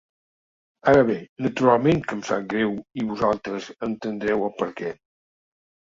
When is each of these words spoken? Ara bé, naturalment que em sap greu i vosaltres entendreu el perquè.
Ara 0.93 1.03
bé, 1.09 1.17
naturalment 1.47 2.01
que 2.07 2.17
em 2.19 2.25
sap 2.29 2.47
greu 2.53 2.73
i 3.03 3.07
vosaltres 3.11 3.69
entendreu 3.89 4.47
el 4.49 4.57
perquè. 4.63 4.95